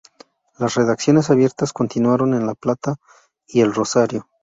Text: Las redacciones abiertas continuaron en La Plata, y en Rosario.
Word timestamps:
Las 0.57 0.73
redacciones 0.73 1.29
abiertas 1.29 1.73
continuaron 1.73 2.33
en 2.33 2.47
La 2.47 2.55
Plata, 2.55 2.95
y 3.45 3.61
en 3.61 3.71
Rosario. 3.71 4.27